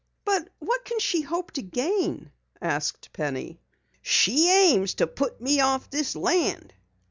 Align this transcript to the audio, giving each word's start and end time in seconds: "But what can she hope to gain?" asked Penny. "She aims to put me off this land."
"But 0.25 0.49
what 0.57 0.83
can 0.83 0.97
she 0.99 1.21
hope 1.21 1.51
to 1.51 1.61
gain?" 1.61 2.31
asked 2.59 3.13
Penny. 3.13 3.61
"She 4.01 4.49
aims 4.49 4.95
to 4.95 5.05
put 5.05 5.39
me 5.39 5.59
off 5.59 5.91
this 5.91 6.15
land." 6.15 6.73